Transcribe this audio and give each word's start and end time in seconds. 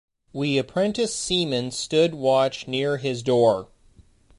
We 0.33 0.57
apprentice 0.57 1.15
seamen 1.15 1.69
stood 1.69 2.15
watch 2.15 2.67
near 2.67 2.97
his 2.97 3.21
door. 3.21 3.69